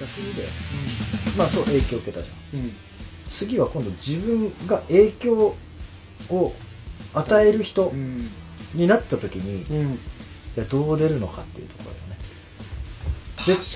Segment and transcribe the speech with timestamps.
[0.00, 0.48] 逆にだよ。
[1.36, 2.60] まあそう影響を受けたじゃん。
[2.60, 2.72] うん。
[3.28, 5.54] 次は今度自分が影響
[6.30, 6.52] を
[7.14, 8.30] 与える人うん。
[8.74, 9.98] になった時に、うん。
[10.54, 12.18] じゃあどう出るのかっていうところだよね。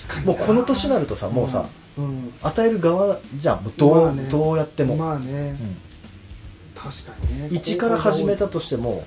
[0.04, 1.66] 確かにもうこの年になるとさもうさ、
[1.96, 2.32] うん。
[2.42, 3.64] 与える側じゃん。
[3.64, 4.22] もうどう,、まあね。
[4.24, 5.58] どうやっても、まあね。
[5.60, 5.76] うん。
[6.74, 7.48] 確かにね。
[7.52, 9.04] 一から始めたとしても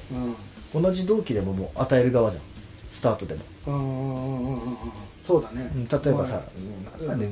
[0.74, 0.82] うん。
[0.82, 2.44] 同じ同期でももう与える側じゃん。
[2.90, 4.78] スタートでも、うんうんうんうんうん
[5.24, 5.72] そうだね。
[5.74, 6.44] うん例えばさ、
[6.98, 7.30] まあなんで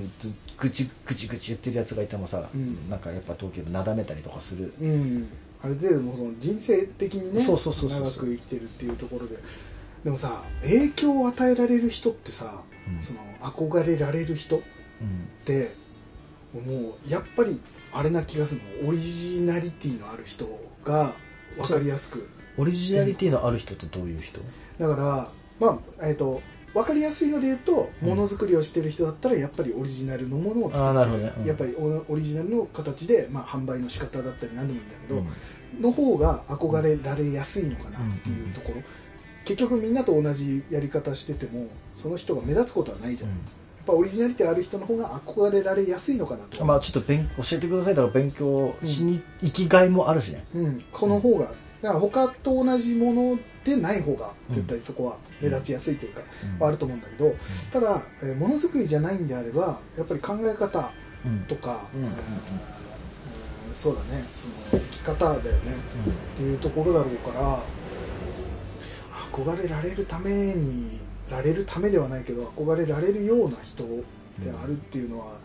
[0.58, 2.90] ぐちぐちぐち言ってるやつがいてもさ、うん。
[2.90, 4.74] なんかやっぱ同期でもなだめたりとかする。
[4.82, 5.28] うん。
[5.62, 9.36] ある程度もうその人生的にねそうそうそうそう長く生きてるっていうところで。
[10.04, 13.04] でもさ影響を与えられる人ってさ、うん。
[13.04, 14.62] その憧れられる人っ
[15.02, 15.76] うんて
[16.54, 17.60] もうやっぱり
[17.92, 18.90] あれな気がするの。
[18.90, 20.48] オリジナリティのある人
[20.86, 21.14] が
[21.58, 22.30] 分かりやすく。
[22.58, 24.40] オリジナリティのある人ってどういう人？
[24.80, 26.42] だからまあえっ、と
[26.74, 28.10] 分かりやすいので言うとうん。
[28.10, 31.34] ものづくりをしてる人だったらやっぱりオリジナルのものを作ってね。
[31.40, 31.46] うん。
[31.46, 35.28] やっぱりオオリジナルの形で、まあ、販売の仕方だったり何でもいいんだけど、うん。
[35.80, 38.82] の方が憧れられやすいのかなっていうところ、
[39.46, 43.40] 結局みんなと同じやり方しててもその人が目立つことはないじゃん、やっ
[43.86, 47.96] ぱオリジナリティある人の方が憧れられやすいのかなと、まあちょっと勉教えてください。
[47.96, 56.60] だから勉強しに生きがいもあるしね、うん、この方がだから他と同じものでない方が絶対そこは目立ちやすいというか、うん。
[56.60, 57.36] はあると思うんだけど
[57.72, 60.92] ただえーものづくりじゃないんであればやっぱり考え方
[61.26, 61.40] うん。
[61.48, 61.88] とか、
[63.74, 65.50] そうだねその生き方だよね、
[66.34, 67.64] っていうところだろうから
[69.32, 73.84] 憧れられるためにられるためではないけど憧れられるような人
[74.44, 75.38] であるっていうのは、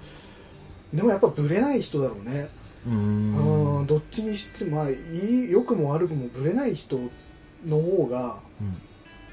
[0.92, 2.48] でもやっぱブレない人だろうね
[2.86, 2.92] うん。
[2.92, 3.80] うん。
[3.80, 4.94] うんどっちにしてもまあい
[5.46, 6.98] い良くも悪くもブレない人
[7.66, 8.38] の方が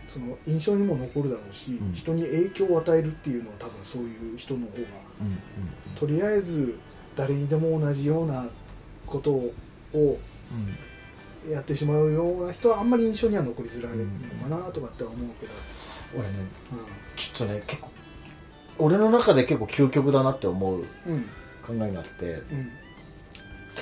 [0.07, 1.93] その印象にも残るだろうし、うん。
[1.93, 4.79] 人に影響を与えるっていうのは多分そういう人の方が
[5.21, 5.39] うん。
[5.95, 6.77] とりあえず
[7.15, 8.47] 誰にでも同じような
[9.05, 9.53] ことを
[9.93, 10.19] うん。
[11.51, 14.05] やってしまうような人はあんまり印象には残りづらいの
[14.43, 15.51] かなとかって思うけど、
[16.13, 16.29] 俺ね
[17.17, 17.89] ちょっとね結構
[18.77, 21.23] 俺の中で結構究極だなって思ううん。
[21.65, 22.71] 考えがあってうん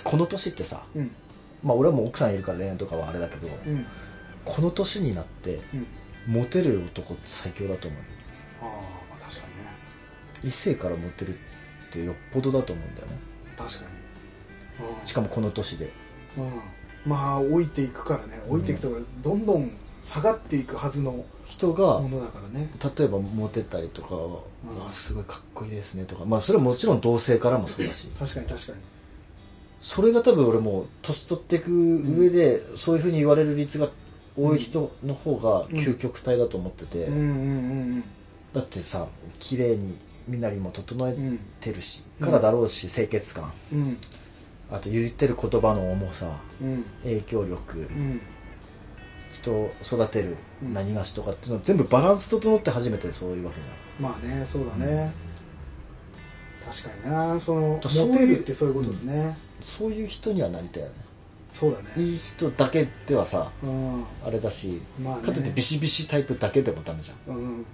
[0.04, 1.12] この年ってさうん。
[1.64, 3.86] まあ俺はもう奥さんいるから恋愛とかはあれだけど、うん。
[4.46, 5.88] この年になってうん。
[6.28, 8.06] モテる男って最強だと思うよ。
[8.62, 9.72] ああまあ確かにね。
[10.44, 11.38] 異性からモテるっ
[11.92, 13.14] てよっぽどだと思うんだよね。
[13.58, 13.86] 確か
[14.80, 14.88] に。
[15.02, 15.08] うん。
[15.08, 15.92] しかもこの年で。
[16.38, 16.52] うん。
[17.06, 18.42] まあ老いていくからね。
[18.48, 19.72] 老いていくとかどんどん
[20.02, 22.70] 下がっていくはずの人がものだからね。
[22.98, 24.40] 例えばモテたりとかは、
[24.86, 24.92] うん。
[24.92, 26.26] すごいかっこいいですねとか。
[26.26, 28.08] まあそれはもちろん同性からもそうだし。
[28.20, 28.78] 確かに確かに
[29.82, 33.90] それが多分俺もう年取っていく上で、そういうふうに言われる率が
[34.38, 37.24] 多い人の方が究極体だと思ってて、うんうんう
[37.98, 38.04] ん
[38.54, 39.08] だってさ
[39.40, 39.98] 綺麗に
[40.28, 42.26] 身なりも整えうんてるし、うん。
[42.26, 43.52] からだろうし清潔感。
[43.74, 43.98] うん。
[44.70, 46.86] あと言ってる言葉の重さうん。
[47.04, 48.22] 影響力、うん。
[49.34, 50.74] 人を育てるうん。
[50.74, 53.64] 何がしとかっていうのは全部バランス整って初めてそういうわけじ
[54.02, 55.12] まあねそうだね、
[56.66, 57.40] 確かにな。
[57.40, 60.94] そのモテるってそういうことだね、ゃんそういう人にはなりたいよね。
[61.52, 61.86] そうだね。
[61.98, 64.04] いい人だけではさうん。
[64.26, 65.22] あれだし、まあね。
[65.24, 67.36] かといってビシビシタイプだけでもダメじゃん。
[67.36, 67.66] うん。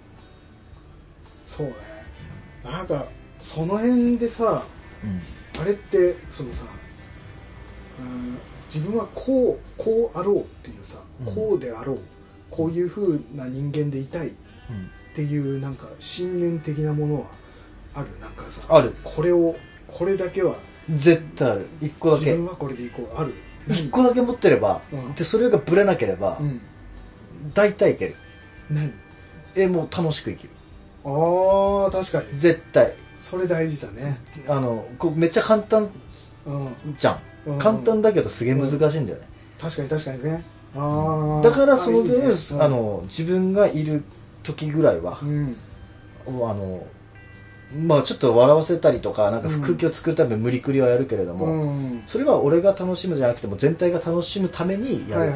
[1.46, 1.74] そうね。
[2.64, 3.06] なんか
[3.40, 4.64] その辺でさ
[5.59, 6.66] あれってそのさ、
[8.00, 8.38] うん、
[8.74, 11.36] 自分はこうこうあろうっていうさ、うん。
[11.36, 12.00] こうであろう
[12.50, 14.31] こういう風な人間でいたいっ
[14.70, 17.28] うんていうなんか信念的なものは
[17.96, 18.08] ある？
[18.20, 18.96] なんかさある。
[19.03, 19.56] これを
[19.88, 20.56] これだけは
[20.96, 21.68] 絶対ある。
[21.81, 23.20] 一個だ自け分はこれでいこう。
[23.20, 23.34] ある？
[23.68, 25.14] 一個だけ持ってれば、うん。
[25.14, 26.62] でそれがブレなければ、うん。
[27.53, 28.16] 大体いける。
[28.70, 28.94] 何？
[29.56, 30.50] えもう楽しく生きる。
[31.03, 32.40] ああ確かに。
[32.40, 32.94] 絶対。
[33.16, 34.20] それ大事だね。
[34.47, 35.90] あのこうめっちゃ簡単
[36.46, 36.96] うん。
[36.97, 37.58] じゃん、うん。
[37.58, 39.28] 簡単だけどすげえ難しいんだよね、
[39.59, 40.46] 確かに確かにね。
[40.76, 42.35] ああだからその分いいね。
[42.59, 44.03] あの自分がいる
[44.44, 45.56] 時ぐらいはう、ん。
[46.28, 46.85] あの
[47.75, 52.03] まあちょっと笑わせたりとかなんか空気を作るために無理くりはやるけれども、うん。
[52.08, 55.34] それは俺が楽しむじゃなくても全体が楽しむためにやる、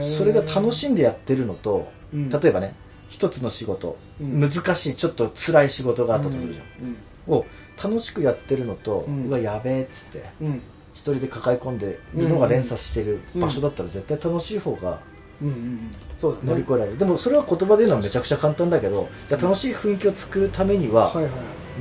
[0.00, 2.30] それが楽しんでやってるのと、うん。
[2.30, 2.74] 例えばね
[3.08, 4.40] 一つの仕事、うん。
[4.40, 7.44] 難しいちょっと辛い仕事があったとするじゃん、を
[7.82, 10.24] 楽しくやってるのと、うわやべえっつって
[10.94, 15.00] 一人で抱え込んでるのが連鎖してる場所だったら絶対楽しい方が
[15.42, 15.94] うんうんうん。
[16.14, 16.50] そうだね。
[16.50, 21.12] 乗り越えられる、でもそれは言葉で言うのはめちゃくちゃ簡単だけどじゃあ楽しい雰囲気を作るためには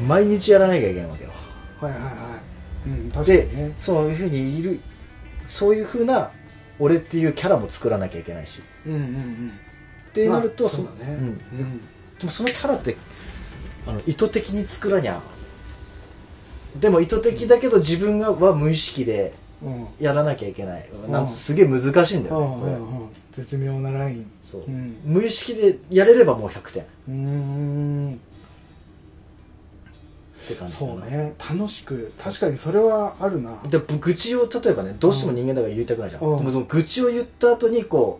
[0.08, 1.31] 毎日やらなきゃいけないわけよ。
[1.80, 2.90] はいはいはい。
[2.90, 3.74] うん確かでにね。
[3.78, 4.80] そういうふうにいる
[5.48, 6.31] そういうふうな
[6.80, 8.62] 俺っていうキャラも作らなきゃいけないし。
[8.86, 9.52] うんうんうん。
[10.10, 11.13] ってなると、まあそうだね。
[11.13, 11.28] うん。
[11.28, 11.38] うん。
[12.18, 12.98] でもそのキャラって
[13.88, 15.22] あの意図的に作らにゃ
[16.80, 19.88] でも意図的だけど自分がは無意識でうん。
[20.00, 21.12] やらなきゃいけない、ん。
[21.12, 22.80] なんつすげえ難しいんだよね、うんこれ、うん。
[22.80, 24.31] うん絶妙なライン。
[24.44, 24.98] そう、うん。
[25.06, 26.83] 無意識でやれればもう100点。
[26.83, 28.19] っうーん。
[30.48, 31.33] て感じそうね。
[31.38, 33.62] 楽しく確かにそれはあるな。
[33.69, 36.38] で愚痴を例えばねどうしても人間だから言いたくないじゃん、うん。
[36.39, 38.19] でもその愚痴を言った後にこ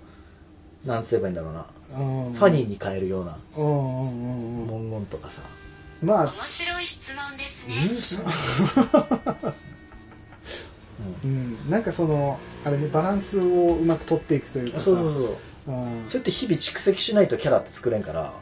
[0.86, 1.66] うなんつえばいいんだろうな、
[2.00, 2.34] うん。
[2.34, 4.62] ファニーに変えるようなうんうんうん。
[4.64, 5.42] うん文言とかさ、
[6.02, 6.26] まあ。
[6.32, 7.76] 面白い質問ですね
[11.24, 11.70] うん。
[11.70, 14.86] なんかそのあれねバランスをうまく取っていくというかさ。
[14.86, 15.24] そうそうそう。
[15.24, 16.04] うん。
[16.08, 18.34] そうやって日々蓄積しないとキャラって作れんから。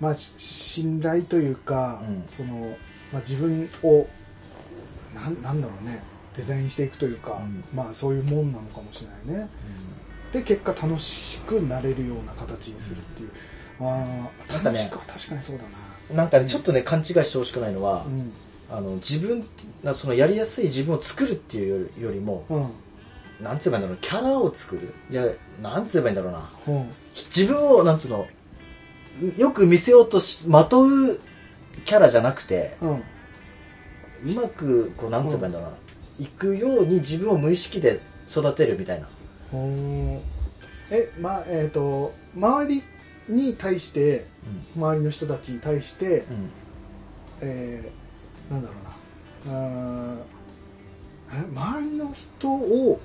[0.00, 2.24] まあし信頼というか、うん。
[2.28, 2.76] その、
[3.12, 4.06] まあ、自分を
[5.14, 6.02] なんなんだろうね。
[6.36, 7.64] デザインしていくというか、うん。
[7.74, 9.48] まあそういうもんなのかもしれないね。
[10.32, 13.30] で結果楽しくなれるような形にするっていう、
[13.80, 15.64] ああ楽しくは確かにそうだ
[16.12, 16.16] な。
[16.16, 18.32] なんかねちょっとね勘違いしてほしくないのは、うん
[18.72, 19.44] あの自分
[19.82, 22.70] なそのやりやすい自分を作るっていうよりよりもうん。
[23.44, 24.92] なんつえばいいんだろうキャラを作る。
[25.10, 25.24] いや
[25.62, 26.48] なんつえばいいんだろうな。
[26.68, 26.90] うん。
[27.14, 28.26] 自分をなんつうの
[29.36, 30.88] よく見せようとしまとう
[31.84, 32.90] キャラじゃなくてうん。
[32.90, 33.02] う
[34.34, 35.76] まくこうなんつえばいいんだろうな、
[36.24, 39.08] いくように自分を無意識で育てるみたいな。
[39.54, 40.20] うん。
[40.90, 42.82] えまあえっ、と周り
[43.28, 44.26] に対して
[44.76, 46.24] 周りの人たちに対してうん、うん。
[47.40, 47.99] えー
[48.50, 48.74] なんだろ
[49.46, 50.16] うな。
[51.54, 53.00] 周りの人を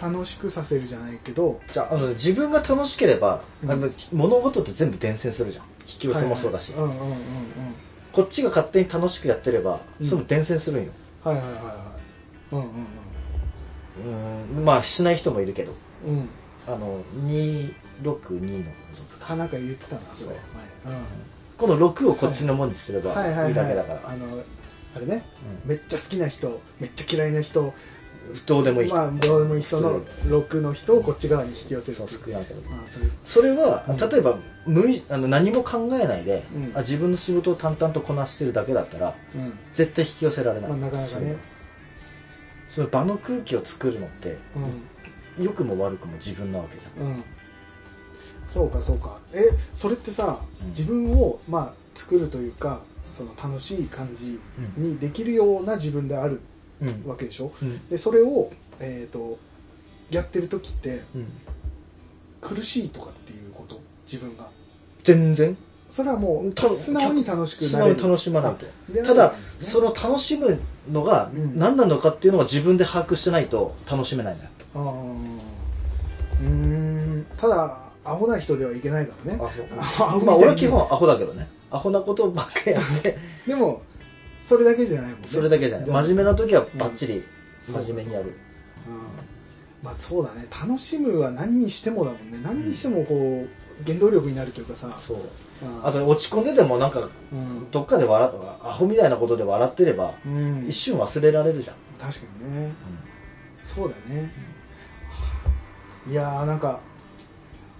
[0.00, 3.70] 楽しくさせるじゃないけどじゃああの自分が楽しければ、うん。
[3.70, 5.64] あの物事って全部伝染するじゃん。
[5.86, 6.72] 引き寄せもそうだし、
[8.12, 10.06] こっちが勝手に楽しくやってれば、うん。
[10.06, 10.92] その伝染するんよ。
[11.22, 11.64] はいはいはいはい。
[12.52, 14.64] うんうんうん。
[14.64, 15.72] まあしない人もいるけど。
[16.06, 16.14] うん。
[16.18, 16.28] うん
[16.66, 19.34] あの262の族か。
[19.34, 20.30] あなんか言ってたなそれ。
[20.84, 20.96] 前
[21.58, 24.26] この6をこっちのもんにすればいはいだけだから、あの
[24.96, 25.24] あれね。
[25.64, 27.72] うめっちゃ好きな人めっちゃ嫌いな人ん
[28.46, 30.72] どうでもいい人、まあどうでもいい人の6の。
[30.72, 41.36] 人をこっち側に引き寄せるそう少ないけどまあそれそれは、うん例えば無意あの何も考えないで、うんあ自分の仕事を淡々とこなしてるだけだったらうん絶対引き寄せられない、まあなかなかね
[42.68, 44.38] その場の空気を作るのって
[45.38, 47.24] うん良くも悪くも自分なわけじゃん
[48.54, 49.18] そうかそうか。
[49.32, 50.68] えそれってさ、うん。
[50.68, 54.38] 自分をまあ作るというかその楽しい感じ
[54.76, 56.40] にできるような自分である
[56.80, 57.04] うん。
[57.04, 57.52] わけでしょ？
[57.60, 57.88] うん。
[57.88, 59.38] でそれを、えー、と
[60.10, 61.26] やってる時ってうん。
[62.40, 63.80] 苦しいとかっていうこと？
[64.06, 64.48] 自分が。
[65.02, 65.56] 全然？
[65.88, 67.96] それはもうた素直に楽しく素なれる。
[67.96, 68.66] 直に楽しまないと。
[69.04, 70.60] ただねその楽しむ
[70.92, 71.58] のがうん。
[71.58, 74.36] 何なのかっていうのは自分で把握してないと楽しめない
[74.74, 77.26] うーん。
[77.36, 79.40] ただアホな人ではいけないからね。
[79.78, 80.24] アホ。
[80.24, 81.48] まあ俺は基本アホだけどね。
[81.70, 83.16] アホなことばっかりやって。
[83.46, 83.82] でも
[84.40, 85.28] それだけじゃないもんね。
[85.28, 85.86] それだけじゃない。
[85.86, 87.24] で真面目な時はバッチリうん。
[87.64, 88.26] 真面目にやる。
[88.26, 88.34] うん。
[89.82, 90.46] まあそうだね。
[90.50, 92.38] 楽しむは何にしてもだもんね。
[92.42, 95.18] 何にしてもこう原動力になるというかさ、そう。
[95.62, 95.86] うん。
[95.86, 97.70] あと落ち込んでてもなんかうん。
[97.70, 98.30] どっかで笑
[98.62, 100.66] アホみたいなことで笑ってればうん。
[100.68, 101.76] 一瞬忘れられるじゃん。
[101.98, 102.72] 確かにね。
[103.62, 104.30] そうだよね、
[106.06, 106.80] いやーなんか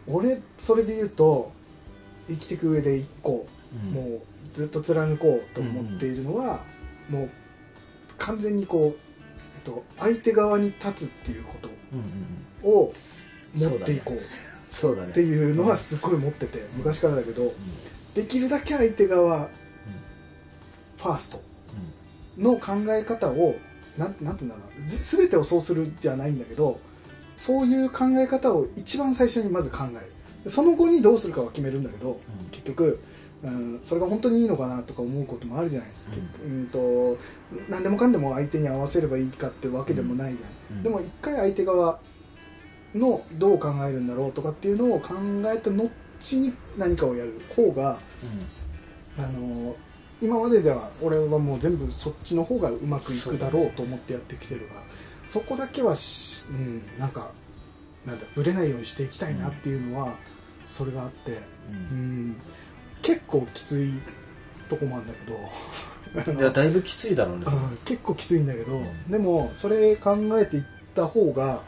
[0.06, 1.52] 俺それで言うと
[2.28, 3.46] 生きていく上で一個、
[3.87, 3.92] うん。
[3.92, 4.20] もう
[4.54, 6.62] ずっと貫こうと思っているのは、
[7.11, 7.30] もう
[8.18, 9.00] 完全にこう
[9.56, 11.54] えっと相手側に立つっていうこ
[11.92, 12.14] うんうんうん。
[12.62, 12.94] とを
[13.54, 15.11] 持っていこうそうだね。
[15.11, 17.52] っていうのはすごい持ってて昔からだけど
[18.14, 19.49] できるだけ相手側
[20.99, 21.42] ファースト
[22.38, 23.56] の考え方を
[23.99, 26.80] なんなんていうんだろう全てをそうするじゃないんだけど
[27.37, 30.00] そういう考え方を一番最初にまず考え
[30.45, 30.50] る。
[30.50, 33.00] その後にどうするかは決めるんだけど結局、
[33.43, 35.88] うん、それが本当にいいのかなとか思うこともあるじゃない、
[36.47, 37.19] うん、と
[37.71, 40.83] 何でもかんでも相手に合わせればいいかってわけでもないじゃない、うん。
[40.83, 41.99] でも一回相手側
[42.95, 45.14] のどう考えるんだろうとかっていうのを考
[45.47, 45.91] えた後
[46.38, 47.99] に何かをやる方が
[49.19, 49.75] あの
[50.23, 54.84] 今まででは俺はもう全部そっちの方がうまくいくだろうと思ってやってきてるから
[55.28, 57.33] そこだけはし、うん、なんか
[58.07, 60.14] なんだぶれないようにしていきたいなっていうのは
[60.69, 61.37] それがあって、う
[61.71, 62.31] うん。
[62.31, 62.37] ん、
[63.02, 63.93] 結構きつい
[64.69, 65.38] とこもあるんだけど。
[66.38, 69.11] いやだいぶきついだろうねうん結構きついんだけど、うん。
[69.11, 70.64] でもそれ考えていっ
[70.95, 71.62] た方が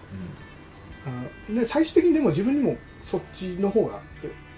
[1.06, 4.00] あね、最終的にでも自分にもそっちの方が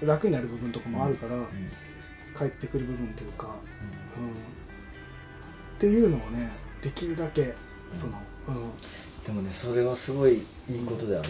[0.02, 1.36] 楽になる部分とかもあるから、
[2.36, 4.30] 帰ってくる部分というか、うん、っ
[5.78, 6.50] ていうのをね
[6.82, 7.54] できるだけ
[7.92, 8.16] その、う
[9.26, 11.28] でもねそれはすごいいいことだよね。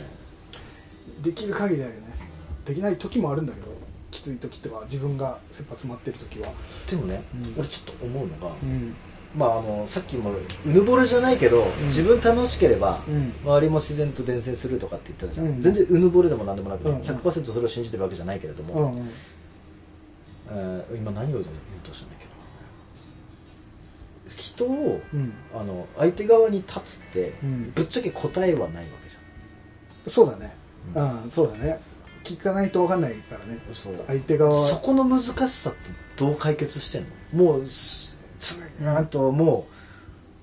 [1.20, 2.08] ん、できる限りだよね。
[2.64, 3.66] できない時もあるんだけど、
[4.10, 6.48] きつい時っては自分が切羽詰まってる時は。
[6.88, 7.54] でもね、うん。
[7.58, 8.94] 俺ちょっと思うのが、うん。
[9.36, 10.34] まああのさっきもう
[10.66, 11.86] ぬぼれじゃないけど、ん。
[11.86, 13.32] 自分楽しければ、うん。
[13.44, 15.62] 周りも自然と伝染するとかって言ったじゃん、うん。
[15.62, 16.96] 全然うぬぼれでもなんでもなく、うん。
[16.96, 19.10] うん100%それを信じてるわけじゃないけれども、うんうん。
[20.50, 21.44] えー今何を言おう
[21.84, 22.37] としたんだっけな
[24.36, 25.32] 人をうん。
[25.54, 27.72] あの相手側に立つって、うん。
[27.74, 29.08] ぶっちゃけ答えはないわけ
[30.08, 30.54] じそうだね。
[30.94, 31.80] ううんそうだね。
[32.24, 33.58] 聞かないと分かんないからね。
[34.06, 34.68] 相手側は。
[34.68, 35.78] そこの難しさって
[36.16, 37.44] どう解決してんの？
[37.44, 39.66] もうすつなんとも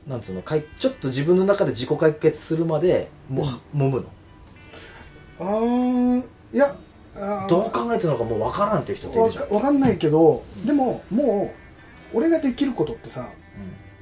[0.07, 3.45] うなんつうのかいちょっと自分の中で自己解決するまでもう、
[3.77, 4.05] 揉むの？
[5.39, 6.23] あー
[6.53, 6.75] いや
[7.47, 9.47] どう考えてるのかもう分からんっていう人っていわるじゃん。
[9.47, 11.53] かわかんないけどでもも
[12.13, 13.31] う俺ができることってさ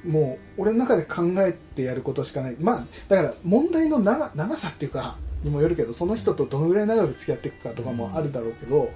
[0.06, 2.56] もう俺の中で考えてやることしかない。
[2.60, 8.90] まあだから問題の長長さっていうかにもよるけどその人とどのぐらい長く付き合っていくかとかもあるだろうけど、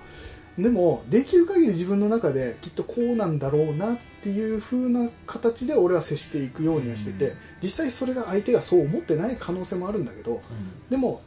[0.59, 7.37] でもできる限り自分の中できっとこうなんだろうなっていう風な形で俺は接していくようにはしてて、うん。
[7.63, 10.43] 実際それが相手がそう思ってない可能性もあるんだけど
[10.91, 11.23] でも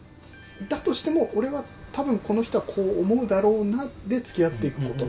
[0.69, 5.05] だとしても俺は多分この人はこう思うだろうなで付き合っていくこと、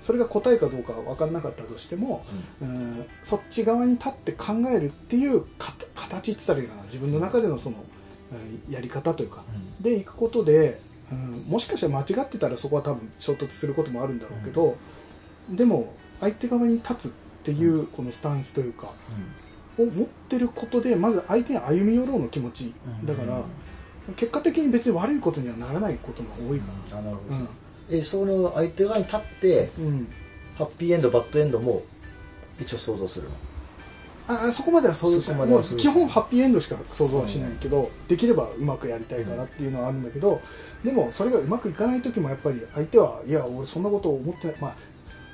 [0.00, 2.24] それが答えかどうかは分からなかったとしても、
[2.60, 6.82] うん、そっち側に立って考えるっていうか形って言ったらいいかな。
[6.84, 7.86] 自分の中でのその、うん
[8.68, 9.44] やり方というか。
[9.80, 10.80] でいくことで、
[11.12, 14.76] うん、もしかしたら間違ってたらそこは多分衝突することもあるんだろうけど、
[15.48, 17.12] でも相手側に立つっ
[17.44, 18.90] ていうこのスタンスというか、
[19.78, 23.42] を持ってることでまず相手に歩み寄ろうの気持ちうんだから、
[24.14, 27.40] 結果的に別に悪いことにはならないことの方が多いかあなるほな。
[27.40, 27.46] ど、
[27.90, 29.86] えその相手側に立ってうん。
[29.86, 30.08] うん
[30.56, 31.82] ハッピーエンドバッドエンドも
[32.58, 33.34] 一応想像するの？
[34.26, 35.40] ああそこまでは想像しそない。
[35.40, 35.92] もうこまでは想像しない。
[35.92, 40.40] 基本ハッピーエンドしか想像はしないけど、できればうまくやりたいからっていうのはあるんだけど、
[40.82, 44.56] でもそれがうまくいかない時もやっぱり相手はいや俺そんなことを思ってない。
[44.58, 44.76] まあ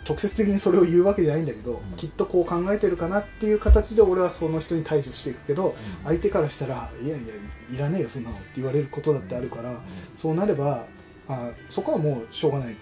[0.08, 1.96] 直接的にそれを言うわけじゃないんだけど、うん。
[1.96, 5.74] きっとこう考えてるかなっていう形で俺はその人に対処していくけど、うん。
[6.04, 7.34] 相手からしたらいやいや
[7.72, 9.72] いらねえよそんなのって言われることだってあるから、
[10.16, 10.84] そうなれば
[11.28, 12.76] あそこはもうしょうがない。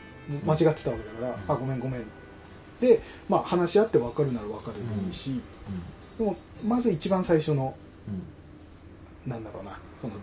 [0.46, 1.36] 間違ってたわけだから、うん。
[1.48, 2.02] あごめんごめん。
[2.80, 5.40] で、まあ、話し合って分かるなら分かるでいいし、
[6.18, 6.34] でも
[6.66, 7.74] まず一番最初の
[9.26, 10.14] なんだろうなその、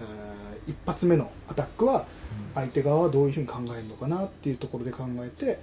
[0.00, 2.06] えー一発目のアタックは
[2.54, 5.58] 相手側はどういうふうに考えるのかなっていうところで考えて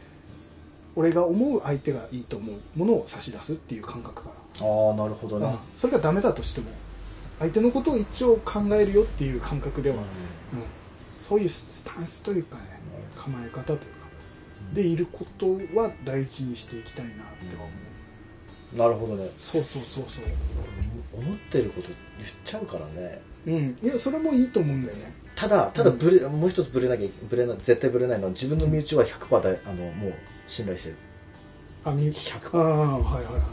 [0.99, 5.53] 俺が思う相手がいいと思うものを差し出すっていう感覚かああなるほどな、ね。
[5.53, 5.59] うん。
[5.77, 6.67] それがダメだとしても
[7.39, 10.03] 相手のことを一応考えるよっていう感覚では、うん。
[11.13, 12.63] そういうスタンスというかね
[13.15, 13.87] 構え方というか。
[14.73, 17.71] でいることは大事にしていきたいなっては思
[18.73, 19.31] う、なるほどね。
[19.37, 20.25] そうそうそうそう。
[21.17, 23.21] 思ってること言っちゃうからね。
[23.47, 23.77] うん。
[23.81, 30.13] いやそれもいいと思うんだよねただただブレ、もう一つブレなきゃブレな絶対ブレないのは自分の身内は100%だあのもう
[30.45, 30.95] 信頼してる。
[31.85, 33.43] あみ100%ああはいはいはい。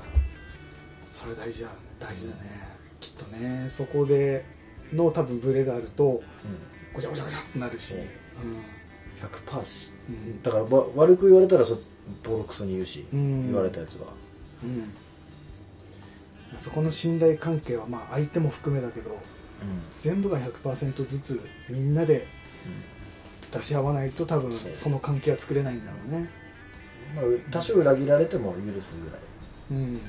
[1.13, 1.69] それ大事だ。
[2.01, 2.51] 大事だね。
[2.99, 4.45] きっとねそこで
[4.93, 6.25] の多分ブレがあると
[6.93, 8.03] ごちゃごちゃごちゃってなるし、ううん。
[9.61, 10.43] 100%し、うん。
[10.43, 11.79] だからわ悪く言われたらそ
[12.25, 13.47] ボロクソに言うし、うん。
[13.47, 14.09] 言われたやつは。
[14.65, 14.93] うん。
[16.57, 19.17] そこの信頼関係はまあ相手も含めだけど
[19.99, 22.27] 全部が100%ずつみんなで
[23.51, 26.29] 出し合わないと多分その関係は作れないんだろうね。
[27.15, 29.19] まあ、多少裏切られても許すぐら
[29.71, 29.97] うん。
[29.97, 30.01] い、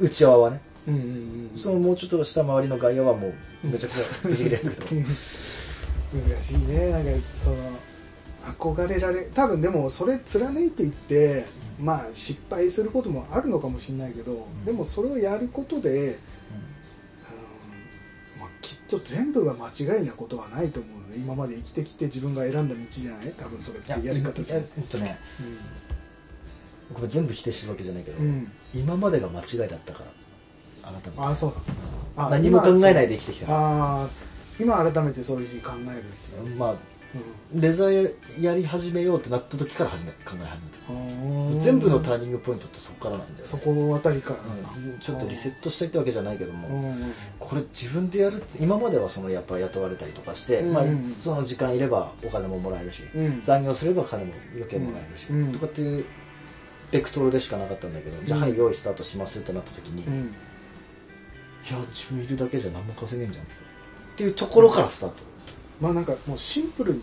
[0.00, 0.60] う内輪はね。
[0.86, 1.04] うんうんう
[1.56, 5.02] んそのもうちょっと下回りの外野はもうめちゃくちゃブチ切れるけど、
[6.28, 6.90] 難しいね。
[6.90, 7.56] なんかその
[8.42, 11.44] 憧れられ多分でもそれ貫いていって
[11.80, 14.64] まあ失敗することもあるのかもしれないけど、ん。
[14.64, 16.18] でもそれをやることで、
[18.62, 23.32] きっと全部が間違いなことはないと思うので今まで生きてきて自分が選んだ道じゃない？
[23.36, 25.18] 多分それってやり方じゃいやえっとね
[26.94, 30.04] これ全部否定してるわけじゃないけど、うん、うん、今までが間違いだったか
[30.82, 31.10] ら改めて。
[31.16, 31.52] ああそう。
[32.16, 34.08] だあ何も考えないで生きてきたああ
[34.60, 35.96] 今改めてそういうふうに考え
[36.46, 36.74] るまあ
[37.14, 44.40] うデザインやり始めようってなった時から始め考え始めた全部のターニングポイントってそこからなんだよ、ね、そこあたりから。
[44.40, 47.14] うんちょっとリセットしたいってわけじゃないけども、うん。
[47.40, 50.72] これ自分でやるって今まではそのやっぱ雇われたりとかして、うん。
[50.72, 50.84] まあ、
[51.18, 53.42] その時間いればお金ももらえるし、うん。
[53.42, 55.52] 残業すれば金も余計もらえるし、うん。
[55.52, 56.04] とかっていう
[56.92, 60.34] ベクトルでしかなかったんだけど、じゃあはい用意スタートしますってなった時に、いうん。
[61.70, 63.48] や自分いるだけじゃ何も稼げんじゃんっ
[64.16, 65.16] ていうところからスタート、
[65.82, 67.02] まあなんかもうシンプルに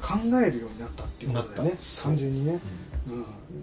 [0.00, 1.72] 考えるようになったっていうことだよね。
[2.02, 2.60] 単純にね。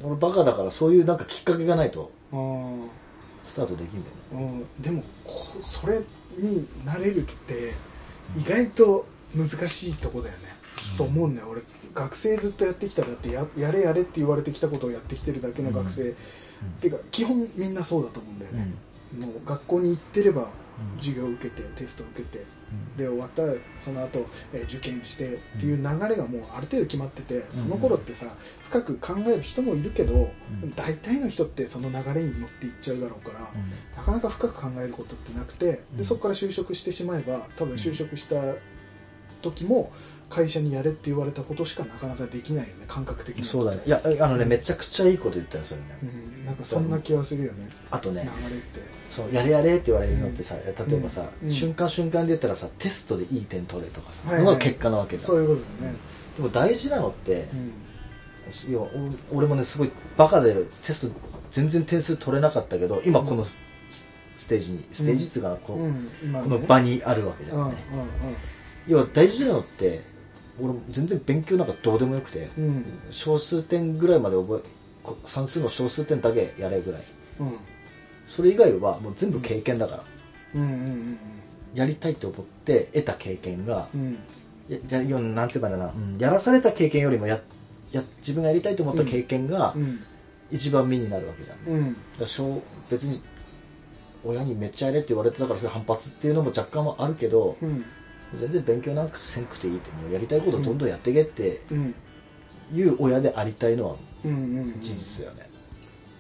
[0.04, 2.12] 俺バカだからそういうなんかきっかけがないと。
[2.34, 2.90] うん、うん
[3.46, 4.66] スタートできんだよね。
[4.78, 6.02] うん、でもこそれ
[6.38, 7.74] になれるって
[8.36, 9.06] 意外と
[9.36, 10.44] 難しいとこだよね、
[10.98, 11.62] と思うんだよ俺
[11.94, 16.14] 学生ずっとやってきたらだってややれやれって言われてきたことをやってきてるだけの学生、っ
[16.82, 18.74] ていうか基本みんなそうだと思うんだよね、
[19.22, 20.50] もう学校に行ってれば
[20.98, 22.46] 授業を受けてテストを受けて
[22.98, 30.32] で終わったらその後、えー受験してっていう流れがもうある程度決まっててその頃ってさ深く考える人もいるけど、
[30.76, 33.52] 大体の人ってその流れに乗っていっちゃうだろうから、
[33.96, 35.98] なかなか深く考えることってなくてうん。
[35.98, 38.36] でそこから就職してしまえば多分就職した
[39.42, 39.92] 時も
[40.30, 43.84] 会社にやれって言われたことしかなかなかできないよね感覚的にそうだね。
[43.86, 45.88] いやあのねめちゃくちゃいいこと言ったよそれね。
[46.02, 47.70] うん、なんかそんな気はするよね。
[47.92, 48.80] あとね流れって
[49.16, 56.00] そうやれやれって言われるのってさ、例えばさ、うん瞬間瞬間で言ったらさテストでいい点取れとかさ、はいはいのが結果なわけだそういうことだよね、
[56.38, 58.72] でも大事なのってう、ん。
[58.72, 58.88] 要は
[59.32, 61.16] お俺もねすごいバカでテスト
[61.52, 63.58] 全然点数取れなかったけど今このス,、
[64.36, 66.48] ステージにステージっていうかこう、こね。
[66.50, 67.72] の場にあるわけじゃうんうんん。
[67.72, 67.78] ね、
[68.88, 70.02] 要は大事なのって
[70.60, 72.86] 俺も全然勉強なんかどうでもよくて、うんうん。
[73.12, 74.70] 小数点ぐらいまで覚え
[75.04, 77.04] こ算数の小数点だけやれぐらい。
[77.40, 77.48] うん
[78.28, 80.04] それ以外はもう全部経験だから、
[80.56, 81.18] うんうん
[81.74, 84.02] やりたいと思って得た経験が、うん。
[84.02, 84.18] うん
[84.68, 86.18] やじゃなんて言えばいいんだな、うん。
[86.18, 87.40] やらされた経験よりもや
[87.92, 90.00] や自分がやりたいと思った経験がうん。
[90.52, 91.98] 一番身になるわけじゃん、うん。
[92.20, 93.22] ら小別に
[94.24, 97.86] 親にめっちゃやれって言われてたからそれ反発っていうのも若干はあるけどうん。
[98.38, 100.14] 全然勉強なんかせんくていいってもう。
[100.14, 101.94] やりたいことどんどんやってけってうん。
[102.74, 105.50] いう親でありたいのはうんうん事実だよね、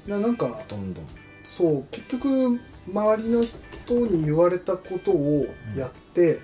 [0.05, 1.05] ななんかどんどん
[1.45, 6.39] そう結局周りの人に言われたことをやって、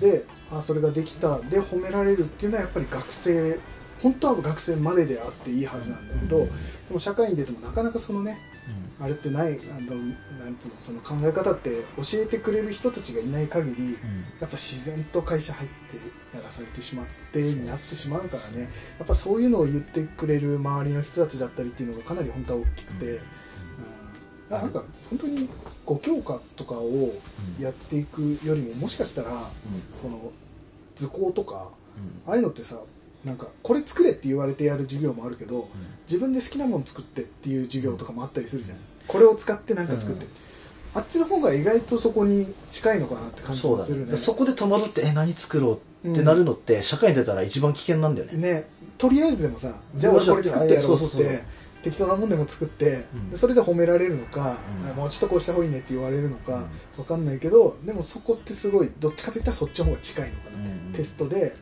[0.00, 3.58] であそれができたで褒められるっていうのはやっぱり学生
[4.00, 6.46] 本当は学生までであっていいはずなんだけど、うん。
[6.46, 6.52] で
[6.92, 8.38] も社会に出てもなかなかそのね
[9.00, 9.96] あれってないあの
[10.44, 13.98] なんつうのその考え方って教えてくれる人たちがいない限り
[14.40, 15.70] やっぱ自然と会社入っ
[16.30, 18.68] てやらされてしまってになってしまうからね。
[18.98, 23.20] やっぱそういうのを言ってくれる周りの人たちだったりっていうのがかなり本当は大きくて、うん
[24.50, 25.48] なんか本当に
[25.86, 27.14] 5教科とかを
[27.60, 29.50] やっていくよりももしかしたら
[29.94, 30.32] その
[30.96, 31.68] 図工とか
[32.26, 32.76] ああいうのってさ
[33.24, 35.68] なんかこれ作れって言われてやる授業もあるけど
[36.06, 38.78] 自分で好きなもの作ってっていう授業とかもあったりするじゃん。
[39.06, 40.30] これを使って何か作って、うん。
[40.94, 44.12] あっちの方が意外とそこに近いのかなって感じがするね。
[44.12, 44.16] ね。
[44.16, 48.38] そこで戸惑ってえ何作ろうってなるのって、社会に出たら一番危険なんだよね。
[48.38, 48.68] ね。
[48.98, 51.42] とりあえずでもさじゃあ俺これ作ってやろうっつって
[51.88, 53.30] 適当なもんでも作って、うん。
[53.30, 54.58] でそれで褒められるのか、
[54.90, 54.96] うん。
[54.96, 61.54] もうちょっとこうした方がいいねって言われるのか、わかんないけどでもそこってすごいどっちかといったらそっちの方が近いのかな、うんテストで、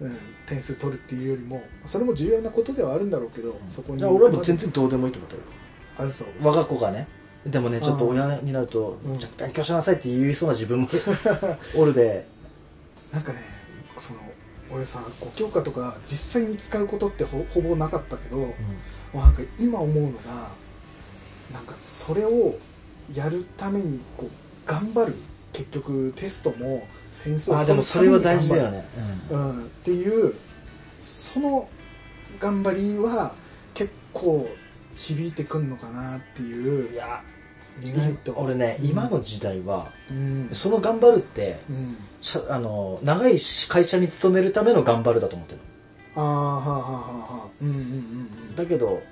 [0.00, 5.42] うん、点数取るっていうよりもそれも重要なことではあるんだろうけど、そこに俺はもう全然どうでもいいと思ってる。
[5.98, 6.24] あ嘘。
[6.42, 7.06] 我が子がね
[7.46, 9.18] でもねちょっと親になるとうん。
[9.18, 10.88] ちょっと勉強しなさいって言いそうな自分も
[11.76, 12.26] おるで。
[13.12, 13.40] なんかね
[13.98, 14.20] その
[14.72, 18.54] 俺さ5教科とか実際に使うことってほほぼなかったけど、も
[19.14, 20.48] うなんか今思うのが
[21.52, 22.56] なんかそれを
[23.12, 25.14] やるためにこう頑張る
[25.52, 26.86] 結局テストも
[27.24, 28.84] 点数をあーでもそれは大事だよね、
[29.30, 30.34] うん、っていう
[31.00, 31.68] その
[32.38, 33.34] 頑張りは
[33.74, 34.48] 結構
[34.94, 36.90] 響いてくんのかなっていう。
[36.90, 37.22] んいうや
[37.82, 38.32] 意外と。
[38.36, 38.86] 俺ね、うん。
[38.88, 40.48] 今の時代はうん。
[40.52, 41.96] その頑張るってうん。
[42.48, 45.60] あの長い会社に勤めるための頑張るだと思ってる
[46.16, 49.02] ああはあはあはあはあうんうんだけど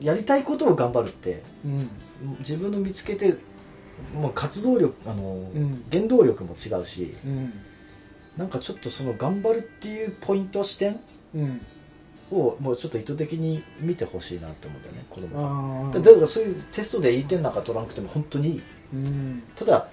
[0.00, 1.72] やりたいことを頑張るってうん。
[1.72, 1.90] うん
[2.40, 3.34] 自分の見つけて
[4.14, 5.22] もう活動力あの、
[5.54, 5.84] ん。
[5.92, 7.52] 原動力も違うしうん。
[8.36, 11.00] なんかちょっとその頑張るっていうポイント視点
[11.34, 11.60] うん
[12.30, 15.98] をもうちょっと意図的に見てほしいなって思うんだよね子供が。
[15.98, 18.62] だだからそういうテストでいい点なんか取らなくても本当にいい。
[18.94, 19.42] うん。
[19.56, 19.88] ただ